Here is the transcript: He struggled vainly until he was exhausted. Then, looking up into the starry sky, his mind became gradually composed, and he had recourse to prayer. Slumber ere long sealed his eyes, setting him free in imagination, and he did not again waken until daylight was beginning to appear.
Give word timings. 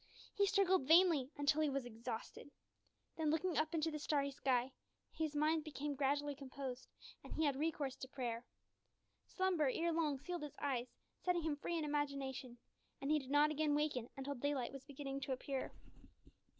He 0.33 0.47
struggled 0.47 0.87
vainly 0.87 1.29
until 1.37 1.61
he 1.61 1.69
was 1.69 1.85
exhausted. 1.85 2.49
Then, 3.17 3.29
looking 3.29 3.55
up 3.55 3.75
into 3.75 3.91
the 3.91 3.99
starry 3.99 4.31
sky, 4.31 4.71
his 5.11 5.35
mind 5.35 5.63
became 5.63 5.93
gradually 5.93 6.33
composed, 6.33 6.87
and 7.23 7.31
he 7.35 7.45
had 7.45 7.55
recourse 7.55 7.95
to 7.97 8.07
prayer. 8.07 8.43
Slumber 9.27 9.69
ere 9.71 9.91
long 9.93 10.17
sealed 10.17 10.41
his 10.41 10.55
eyes, 10.59 10.87
setting 11.23 11.43
him 11.43 11.55
free 11.57 11.77
in 11.77 11.85
imagination, 11.85 12.57
and 12.99 13.11
he 13.11 13.19
did 13.19 13.29
not 13.29 13.51
again 13.51 13.75
waken 13.75 14.09
until 14.17 14.33
daylight 14.33 14.73
was 14.73 14.83
beginning 14.85 15.21
to 15.21 15.33
appear. 15.33 15.71